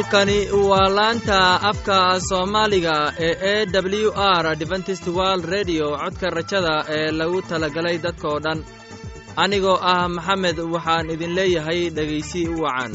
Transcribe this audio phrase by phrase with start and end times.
[0.00, 0.38] halkani
[0.70, 1.38] waa laanta
[1.70, 1.96] afka
[2.28, 2.94] soomaaliga
[3.26, 3.66] ee e
[4.06, 4.10] w
[4.40, 8.58] r adventist world redio codka rajada ee lagu talagalay dadkoo dhan.
[9.42, 12.92] Anigoo ah maxamed waxaan idin leeyahay dhegaysi wacan.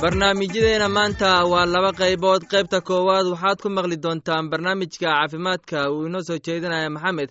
[0.00, 2.42] Barnaamijyadeena maanta waa laba qaybood.
[2.52, 5.90] Qaybta koowaad waxaad ku maqli doontaan barnaamijka caafimaadka.
[5.90, 7.30] Uu inoo soo jeedinaya maxamed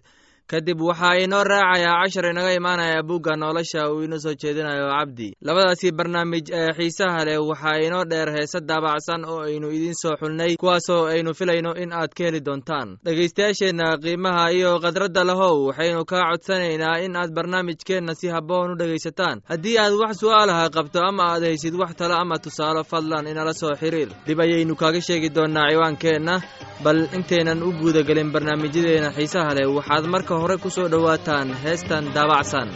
[0.52, 5.92] kadib waxaa inoo raacayaa cashar inaga imaanaya bugga nolosha uu inoo soo jeedinayo cabdi labadaasi
[5.98, 11.06] barnaamij ee xiisaha leh waxaa inoo dheer heese daabacsan oo aynu idiin soo xulnay kuwaasoo
[11.12, 12.96] aynu filayno in aad ka heli doontaan.
[13.06, 19.42] Dhegaystayaasheenna qiimaha iyo khadradda lahow waxaynu kaa codsanaynaa in aad barnaamijkeenna si habboon u dhegaysataan.
[19.52, 23.76] Haddii aad wax su'aalaha qabto ama aad haysid wax talo ama tusaalo fadlan inala soo
[23.82, 26.36] xiriir dib ayaynu kaaga sheegi doonnaa ciwaankeenna.
[26.84, 32.68] Bal intaynan u guudagelin barnaamijyadeena xiisaha leh waxaad marka hore ku soo dhowaataan heestan daabacsan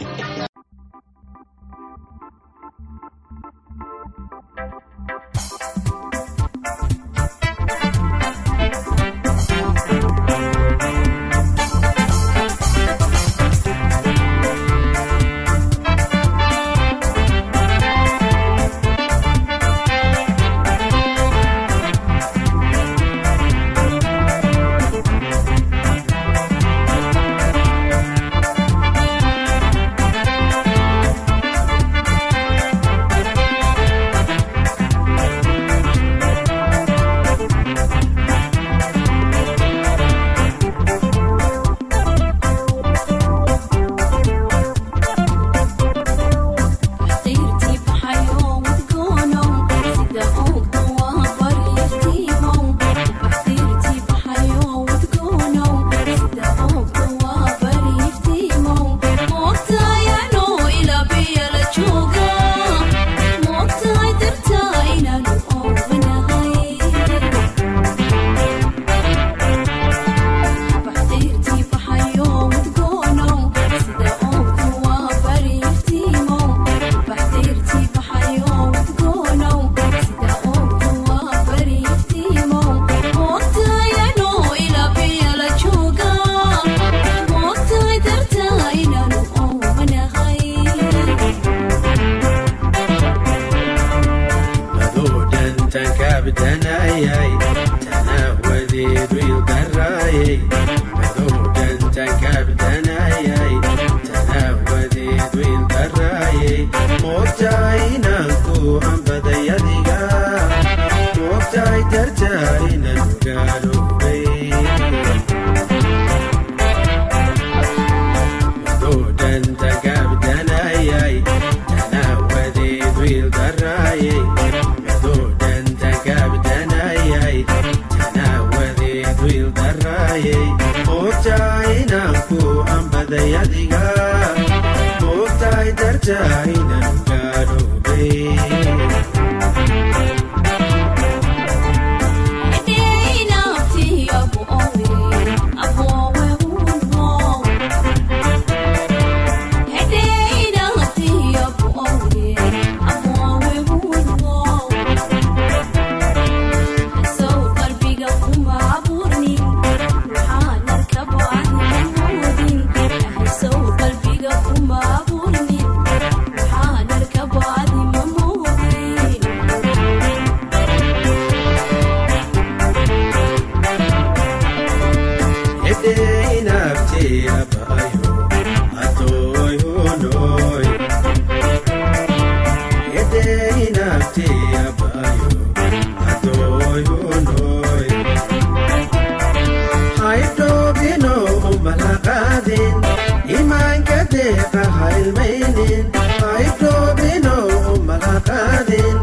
[195.00, 195.86] ilmaynin
[196.22, 197.34] haibdoobino
[197.74, 198.96] umalaaqaadin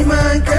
[0.00, 0.58] imaanka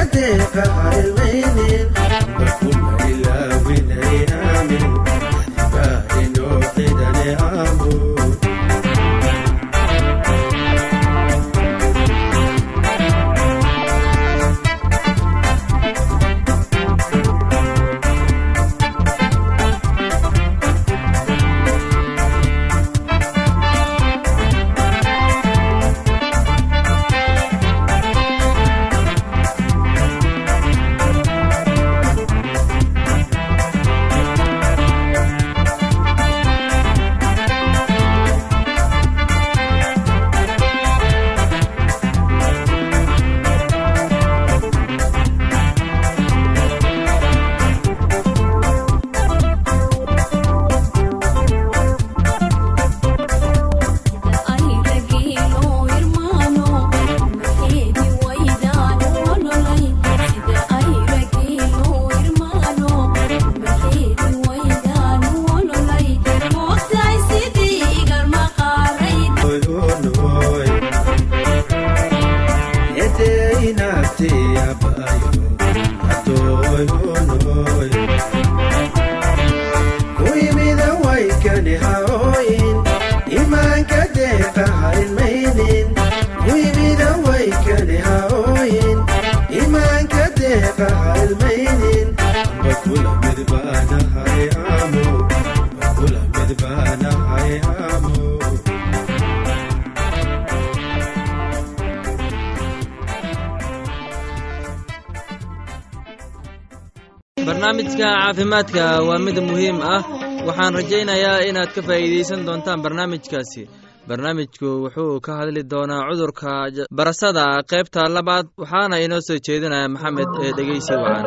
[107.46, 110.02] barnaamijka caafimaadka waa mid muhiim ah.
[110.48, 113.64] Waxaan rajaynayaa inaad ka faa'iidaysan doontaan barnaamijkaasi.
[114.08, 116.52] Barnaamijku wuxuu ka hadli doonaa cudurka
[116.98, 121.26] barasada qaybta labaad waxaana inoo soo jeedinaya maxamed ee dhegeysi wacan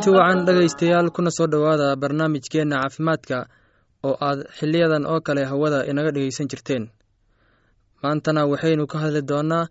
[0.00, 3.38] kulanti wacan dhegaystayaal kuna soo dhowaada barnaamijkeenna caafimaadka
[4.04, 6.90] oo aad xiliyadan oo kale hawada inaga dhegaysan jirteen.
[8.02, 9.66] Maantana waxaynu ka hadli doonnaa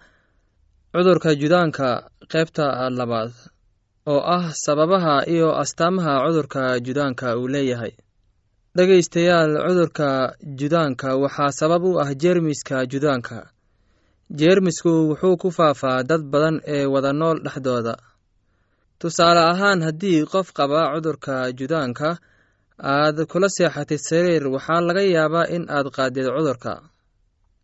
[0.94, 3.32] cudurka judaanka qaybta labaad
[4.06, 7.92] oo ah sababaha iyo astaamaha cudurka judaanka uu leeyahay.
[8.78, 13.50] Dhegaystayaal cudurka judaanka waxaa sabab u ah jeermiska judaanka.
[14.40, 17.94] Jeermisku wuxuu ku faafaa dad badan ee wada nool dhexdooda
[19.00, 22.10] tusaale ahaan haddii qof qaba cudurka judaanka
[22.94, 26.74] aad kula seexatid sariir waxaa laga yaabaa in aad qaadid cudurka.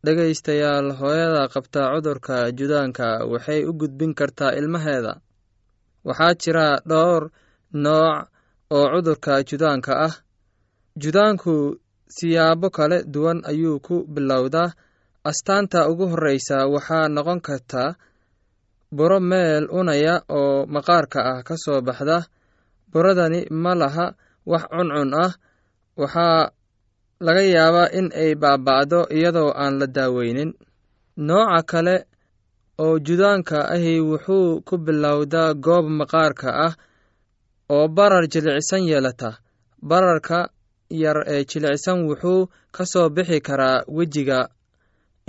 [0.06, 5.14] Dhegaystayaal hooyada qabta cudurka judaanka waxay u gudbin kartaa ilmaheeda.
[6.08, 7.24] Waxaa jira dhowr
[7.84, 8.28] nooc
[8.78, 10.14] oo cudurka judaanka ah.
[11.04, 11.54] Judaanku
[12.16, 14.74] siyaabo kala duwan ayuu ku bilowdaa.
[15.30, 17.84] Astaanta ugu horreysa waxaa noqon karta
[18.98, 22.18] buro meel unaya oo maqaarka ah ka soo baxda.
[22.92, 24.06] Buradani ma laha
[24.52, 25.32] wax cuncun ah.
[26.02, 26.50] Waxaa
[27.26, 30.52] laga yaabaa in ay baaba'do iyadoo aan la daaweynin.
[31.28, 31.96] Nooca kale
[32.84, 36.74] oo judaanka ahi wuxuu ku bilowdaa goob maqaarka ah
[37.76, 39.30] oo barar jilicsan yeelata.
[39.90, 40.40] Bararka
[41.02, 42.42] yar ee jilicsan wuxuu
[42.76, 44.40] ka soo bixi karaa wejiga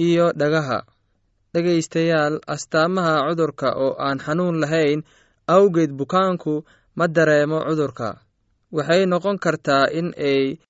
[0.06, 0.78] iyo dhagaha
[1.60, 5.00] dhegaystayaal astaamaha cudurka oo aan xanuun lahayn
[5.48, 6.54] awgeed bukaanku
[6.98, 8.08] ma dareemo cudurka.
[8.76, 10.60] Waxay noqon kartaa in ay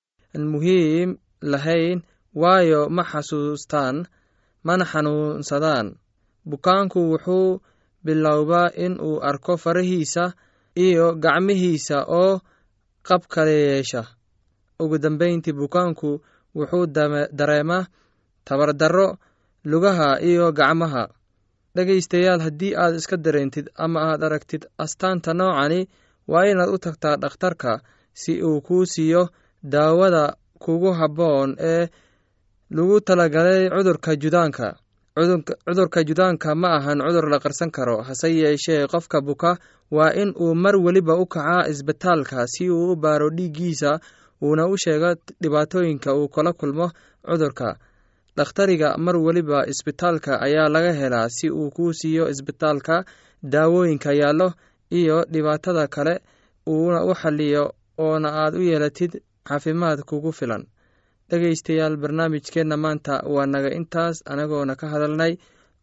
[0.51, 1.09] muhiim
[1.51, 1.99] lahayn
[2.41, 4.07] waayo ma xasuustaan
[4.63, 5.87] mana xanuunsadaan.
[6.49, 7.59] Bukaanku wuxuu
[8.05, 10.23] bilowbaa in uu arko farahiisa
[10.85, 12.39] iyo gacmihiisa oo
[13.07, 14.01] qab kala yeesha.
[14.79, 16.09] Ugu dambeyntii bukaanku
[16.55, 16.85] wuxuu
[17.39, 17.83] dareemaa
[18.47, 19.07] tabardarro
[19.71, 21.03] lugaha iyo gacmaha.
[21.75, 25.81] Dhegaystayaal haddii aad iska dareentid ama aad aragtid astaanta noocani
[26.31, 27.71] waa inaad u tagtaa dhakhtarka
[28.13, 29.23] si uu kuu siiyo
[29.63, 30.23] daawada
[30.63, 31.87] kugu habboon ee
[32.75, 34.67] lagu talagalay cudurka judaanka.
[35.65, 39.51] Cudurka judaanka ma ahan cudur la qarsan karo hase yeeshee qofka buka
[39.91, 43.99] waa in uu mar weliba u kacaa isbitaalka si uu u baaro dhiiggiisa
[44.43, 45.09] uuna u sheego
[45.41, 46.87] dhibaatooyinka uu kala kulmo
[47.27, 47.77] cudurka
[48.37, 52.95] dhakhtariga mar weliba isbitaalka ayaa laga helaa si uu kuu siiyo isbitaalka
[53.53, 54.47] daawooyinka yaallo
[54.99, 56.15] iyo dhibaatada kale
[56.73, 57.63] uuna u xaliyo
[58.05, 59.11] oona aad u yeelatid
[59.47, 60.63] caafimaad kugu filan.
[61.29, 65.33] Dhegaystayaal barnaamijkeenna maanta waa naga intaas anagoona ka hadalnay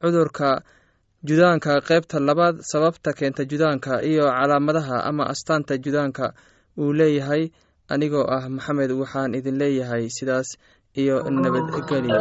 [0.01, 0.63] cudurka
[1.29, 6.27] judaanka qaybta labaad sababta keenta judaanka iyo calaamadaha ama astaanta judaanka
[6.79, 7.45] uu leeyahay.
[7.93, 10.49] Anigoo ah maxamed waxaan idin leeyahay sidaas
[11.01, 12.19] iyo nabadgelyo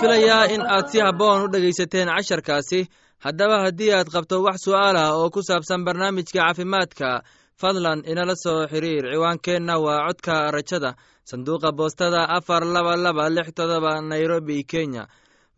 [0.00, 2.80] filayaa in aad si habboon u dhegaysateen casharkaasi.
[3.24, 7.22] Haddaba haddii aad qabto wax su'aal ah oo ku saabsan barnaamijka caafimaadka
[7.60, 9.04] fadlan inala soo xiriir.
[9.12, 10.90] Ciwaankeenna waa codka rajada
[11.30, 15.04] sanduuqa boostada afar laba laba lix todoba nairobi kenya.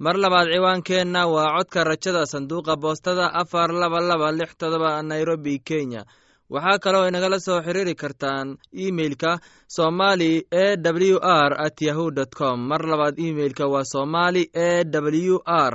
[0.05, 6.03] Mar labaad ciwaankeenna waa codka rajada sanduuqa boostada afar laba laba lix todoba nairobi kenya
[6.55, 8.49] waxaa kaloo inagala soo xiriiri kartaan
[8.87, 9.31] imeilka
[9.77, 10.33] somali
[10.65, 10.67] e
[11.13, 12.59] w r at yahu dt com.
[12.71, 14.85] Mar labaad imeilka waa somali e
[15.31, 15.73] w r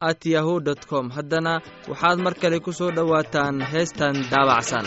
[0.00, 1.10] at yahu dt com.
[1.16, 1.54] Haddana
[1.90, 4.86] waxaad mar kale ku soo dhowaataan heestan daabacsan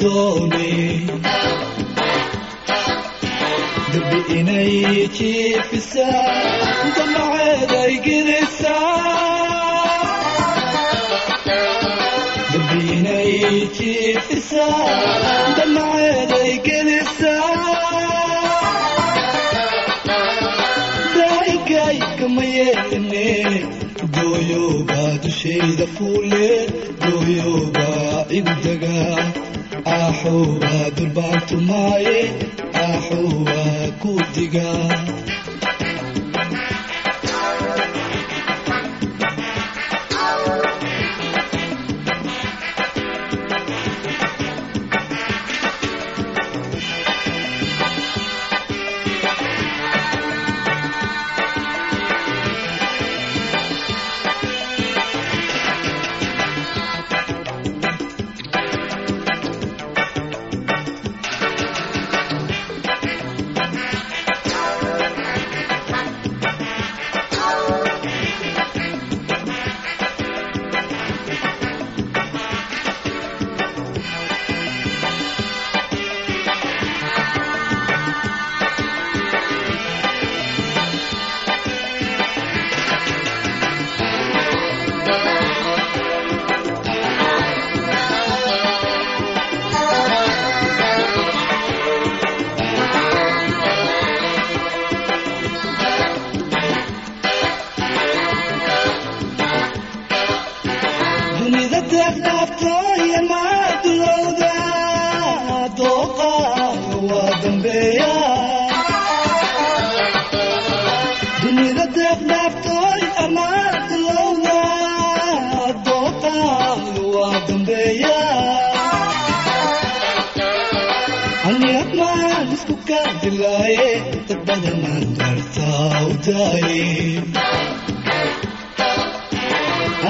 [0.00, 0.70] doone
[3.92, 4.74] dambi inay
[5.18, 6.24] jiifisaa
[6.96, 8.94] damaceeday gelisaa
[12.52, 13.32] dambi inay
[13.78, 14.78] jiifisaa
[16.68, 17.50] gelisaa
[25.96, 26.66] fuule
[27.02, 28.54] dooyoobaa igu
[29.98, 32.18] aaxoobaa durbaantumaaye
[32.84, 34.88] aaxoobaa ku digaa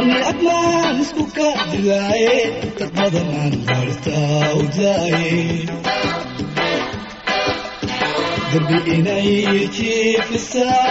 [0.00, 2.36] isku kaadilaaye
[2.78, 5.34] dad badanaan daartaa u daaye
[8.52, 9.30] dambi inay
[9.76, 10.84] jiifisaa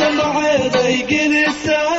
[0.00, 1.92] damaceeday gelisaa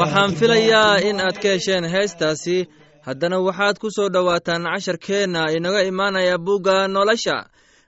[0.00, 2.58] waxaan filayaa in aad ka hesheen heestaasi.
[3.06, 7.36] Haddana waxaad ku soo dhowaataan casharkeenna inaga imaanaya bugga nolosha.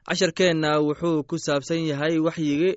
[0.08, 2.72] Casharkeenna wuxuu ku saabsan yahay waxyigi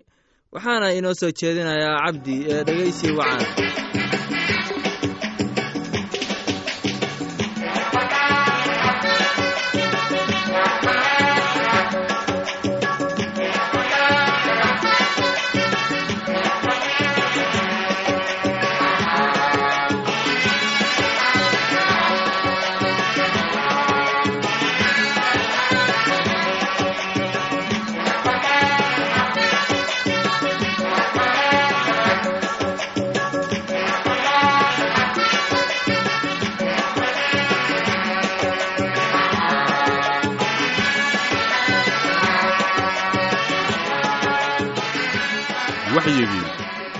[0.53, 3.43] waxaana inoo soo jeedinayaa cabdi ee dhegaysi wacan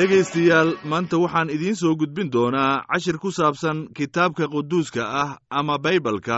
[0.09, 6.37] dhegaystayaal maanta waxaan idiin soo gudbin doonaa cashir ku saabsan kitaabka quduuska ah ama baybalka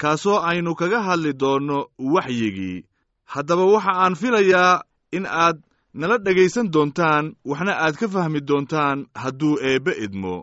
[0.00, 1.78] kaasoo aynu kaga hadli doonno
[2.14, 2.84] waxyigii.
[3.32, 4.82] Haddaba waxa aan filayaa
[5.16, 5.56] in aad
[5.94, 10.36] nala dhegaysan doontaan waxna aad ka fahmi doontaan hadduu eebbe idmo.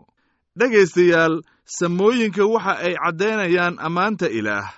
[0.58, 1.34] Dhegaystayaal
[1.76, 4.68] samooyinka waxa ay caddaynayaan ammaanta ilaah.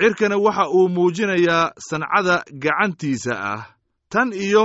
[0.00, 3.62] Cirkana waxa uu muujinayaa sancada gacantiisa ah.
[4.12, 4.64] Tan iyo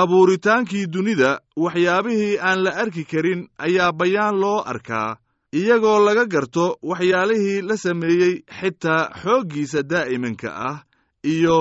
[0.00, 1.30] abuuritaankii dunida
[1.64, 5.16] waxyaabihii aan la arki karin ayaa bayaan loo arkaa
[5.60, 10.78] iyagoo laga garto waxyaalihii la sameeyey xitaa xooggiisa daa'imanka ah
[11.34, 11.56] iyo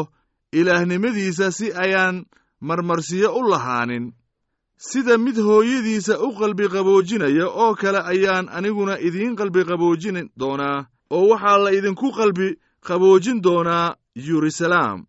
[0.59, 2.25] ilaahnimadiisa si ayaan
[2.67, 4.05] marmarsiyo u lahaanin.
[4.77, 11.69] Sida mid hooyadiisa u qalbiqaboojinaya oo kale ayaan aniguna idiin qalbiqaboojin doonaa oo waxaa la
[11.77, 12.47] idinku qalbi
[12.87, 13.95] qaboojin doonaa
[14.27, 14.99] yeruusalaam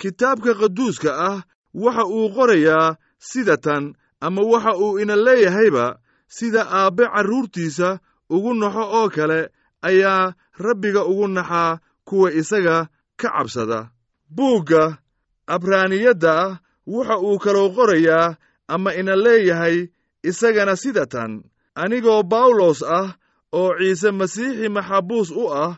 [0.00, 1.38] kitaabka qaduuska ah
[1.74, 5.98] waxa uu qorayaa sida tan ama waxa uu ina leeyahayba
[6.28, 7.88] sida aabbe carruurtiisa
[8.34, 9.40] ugu naxo oo kale
[9.88, 10.32] ayaa
[10.64, 12.76] rabbiga ugu naxaa kuwa isaga
[13.20, 13.90] ka cabsada.
[14.36, 14.98] Buugga
[15.46, 18.36] abraaniyadda ah waxa uu kaloo qorayaa
[18.68, 19.76] ama ina leeyahay
[20.22, 21.32] isagana sida tan
[21.74, 23.08] anigoo bawlos ah
[23.52, 25.72] oo ciise masiixi maxabuus u ah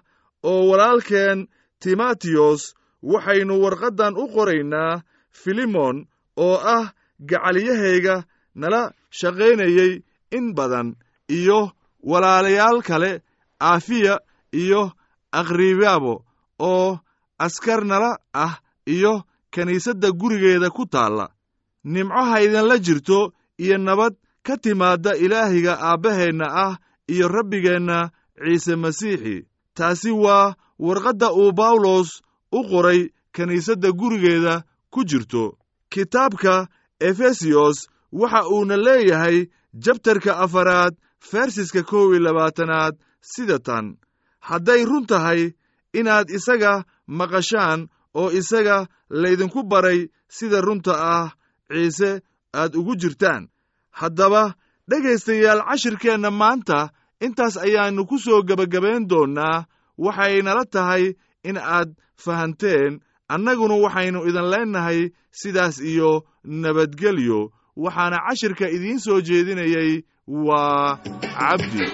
[0.51, 1.49] oo walaalkeen
[1.83, 2.63] timatiyos
[3.03, 5.03] waxaynu warqaddan u qoraynaa
[5.41, 5.97] filimon
[6.37, 6.93] oo ah
[7.29, 9.93] gacaliyahayga nala shaqaynayey
[10.37, 10.89] in badan
[11.29, 11.71] iyo
[12.11, 13.23] walaalayaal kale
[13.61, 14.15] aafiya
[14.53, 14.93] iyo
[15.33, 16.15] akhribaabo
[16.71, 16.99] oo
[17.39, 18.55] askar nala ah
[18.87, 21.27] iyo kiniisadda gurigeeda ku taalla.
[21.85, 24.15] Nimco haydinla jirto iyo nabad
[24.47, 26.75] ka timaadda ilaahiga aabbaheenna ah
[27.09, 28.11] iyo rabbigeenna
[28.45, 29.37] ciise masiixi.
[29.77, 33.01] Taasi waa warqadda uu bawlos u qoray
[33.35, 35.45] kiniisadda gurigeeda ku jirto
[35.93, 36.55] kitaabka
[37.09, 37.79] efesiyos
[38.21, 39.37] waxa uuna leeyahay
[39.85, 40.95] jabtarka afaraad
[41.31, 42.95] fersiska kow iyo labaatanaad
[43.31, 43.87] sida tan.
[44.49, 45.41] Hadday run tahay
[45.99, 46.73] inaad isaga
[47.19, 47.81] maqashaan
[48.21, 48.77] oo isaga
[49.23, 50.01] laydinku baray
[50.37, 51.29] sida runta ah
[51.73, 52.11] ciise
[52.61, 53.43] aad ugu jirtaan.
[54.01, 54.43] Haddaba
[54.91, 56.79] dhegaystayaal cashirkeenna maanta
[57.25, 59.65] intaas ayaannu ku soo gebagabayn doonnaa
[60.05, 61.05] waxaynala tahay
[61.49, 61.89] in aad
[62.25, 62.93] fahanteen
[63.35, 65.01] annaguna waxaynu idin leennahay
[65.41, 66.11] sidaas iyo
[66.45, 67.41] nabadgelyo.
[67.85, 69.93] Waxaana cashirka idiin soo jeedinayay
[70.29, 70.99] waa
[71.39, 71.87] cabdi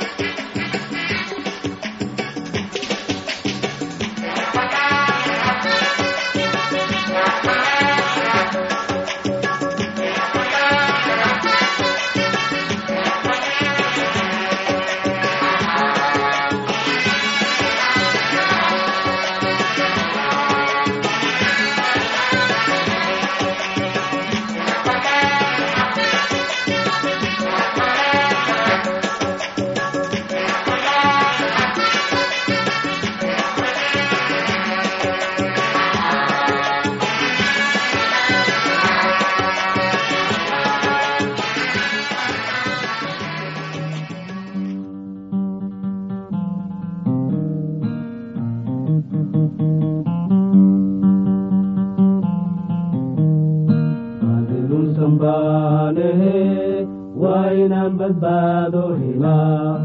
[58.12, 59.78] badbaado helaa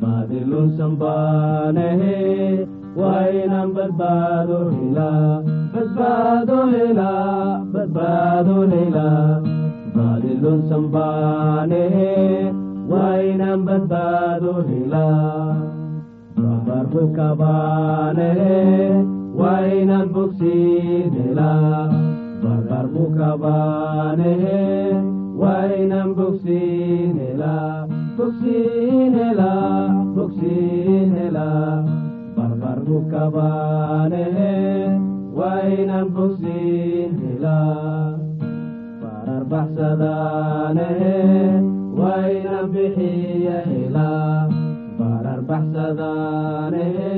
[0.00, 2.16] baadilunsan baanehe
[3.00, 5.42] waa inaan badbaado helaa
[5.74, 9.40] badbaado helaa badbaado helaa
[9.96, 12.10] baadilunsan baanehe
[12.92, 15.56] waa inaan badbaado helaa
[16.40, 18.58] babarbuka baanehe
[19.40, 21.88] waa inaan bogsiin helaa
[22.44, 24.58] babarbuka baanehe
[25.42, 27.12] wainan bogsiin
[32.36, 34.52] barbarbu kabaanehe
[35.38, 38.18] wainan bogsiin helaa
[39.02, 41.14] barar baxsadaanehe
[42.00, 44.48] wainan bixiya helaa
[45.00, 47.14] barar baxsadaanehe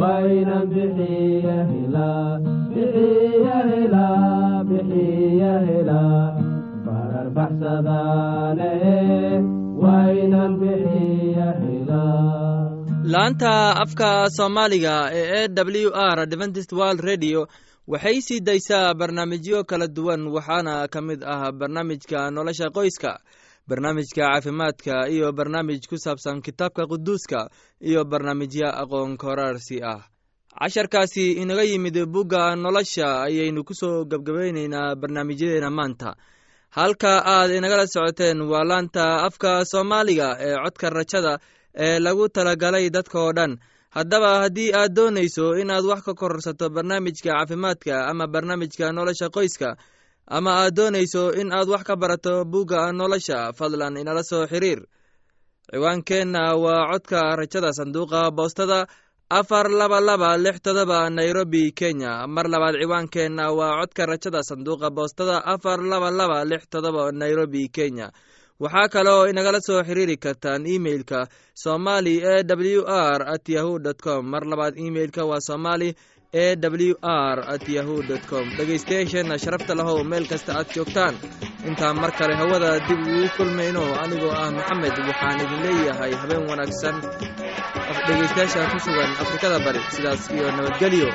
[0.00, 2.38] wainan bixiya helaa
[2.74, 6.22] bixiya helaa bixiya helaa
[13.12, 15.48] laanta afka soomaaliga ee e
[15.84, 17.46] w r adventist world redio
[17.86, 23.12] waxay sii daysaa barnaamijyo kala duwan waxaana ka mid ah barnaamijka nolosha qoyska
[23.68, 27.50] barnaamijka caafimaadka iyo barnaamij ku saabsan kitaabka quduuska
[27.80, 30.02] iyo barnaamijyo aqoon koraarsi ah.
[30.58, 36.14] Casharkaasi inaga yimid bugga nolosha ayaynu ku soo gebgabaynaynaa barnaamijyadeena maanta
[36.76, 41.32] halka aad inagala socoteen waa laanta afka soomaaliga ee codka rajada
[41.84, 43.52] ee lagu talagalay dadka oo dhan.
[43.96, 49.68] Haddaba haddii aad doonayso inaad wax ka kororsato barnaamijka caafimaadka ama barnaamijka nolosha qoyska
[50.36, 54.80] ama aad doonayso in aad wax ka barato bugga nolosha fadlan inala soo xiriir.
[55.72, 58.78] Ciwaankeenna waa codka rajada sanduuqa boostada
[59.38, 62.26] afar laba laba lix todoba nairobi kenya.
[62.28, 68.12] Mar labaad ciwaankeenna waa codka rajada sanduuqa boostada afar laba laba lix todoba nairobi kenya.
[68.60, 74.22] Waxaa kaloo inagala soo xiriiri kartaan imeilka somali e w r at yahu dt com.
[74.32, 75.94] Mar labaad imeilka waa somali
[76.32, 78.44] e w r at yahu com.
[78.56, 81.14] Dhegaystayaasheenna sharafta lahow meel kasta aad joogtaan.
[81.68, 86.96] Intaan mar kale hawada dib ugu kulmayno anigoo ah maxamed waxaan idin leeyahay habeen wanaagsan.
[88.06, 91.08] Dhegaystayaasha ku sugan afrikada bari sidaas iyo nabadgelyo